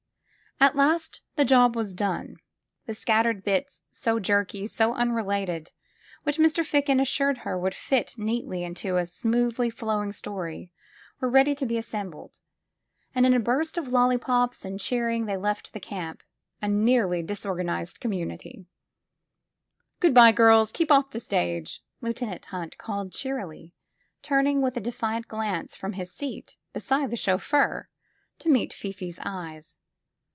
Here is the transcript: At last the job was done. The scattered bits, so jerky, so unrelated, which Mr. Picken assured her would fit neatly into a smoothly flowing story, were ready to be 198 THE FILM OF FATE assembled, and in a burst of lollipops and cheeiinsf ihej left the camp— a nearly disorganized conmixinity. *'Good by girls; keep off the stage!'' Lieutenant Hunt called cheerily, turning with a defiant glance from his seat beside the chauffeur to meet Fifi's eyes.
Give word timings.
At 0.63 0.75
last 0.75 1.23
the 1.37 1.43
job 1.43 1.75
was 1.75 1.95
done. 1.95 2.35
The 2.85 2.93
scattered 2.93 3.43
bits, 3.43 3.81
so 3.89 4.19
jerky, 4.19 4.67
so 4.67 4.93
unrelated, 4.93 5.71
which 6.21 6.37
Mr. 6.37 6.63
Picken 6.63 7.01
assured 7.01 7.39
her 7.39 7.57
would 7.57 7.73
fit 7.73 8.15
neatly 8.15 8.63
into 8.63 8.97
a 8.97 9.07
smoothly 9.07 9.71
flowing 9.71 10.11
story, 10.11 10.71
were 11.19 11.31
ready 11.31 11.55
to 11.55 11.65
be 11.65 11.77
198 11.77 12.11
THE 12.11 12.13
FILM 12.13 12.25
OF 12.25 12.29
FATE 12.29 12.37
assembled, 12.37 12.39
and 13.15 13.25
in 13.25 13.33
a 13.33 13.43
burst 13.43 13.79
of 13.79 13.91
lollipops 13.91 14.63
and 14.63 14.79
cheeiinsf 14.79 15.25
ihej 15.25 15.41
left 15.41 15.73
the 15.73 15.79
camp— 15.79 16.21
a 16.61 16.67
nearly 16.67 17.23
disorganized 17.23 17.99
conmixinity. 17.99 18.67
*'Good 19.99 20.13
by 20.13 20.31
girls; 20.31 20.71
keep 20.71 20.91
off 20.91 21.09
the 21.09 21.19
stage!'' 21.19 21.81
Lieutenant 22.01 22.45
Hunt 22.45 22.77
called 22.77 23.11
cheerily, 23.13 23.73
turning 24.21 24.61
with 24.61 24.77
a 24.77 24.79
defiant 24.79 25.27
glance 25.27 25.75
from 25.75 25.93
his 25.93 26.13
seat 26.13 26.57
beside 26.71 27.09
the 27.09 27.17
chauffeur 27.17 27.89
to 28.37 28.47
meet 28.49 28.73
Fifi's 28.73 29.17
eyes. 29.25 29.79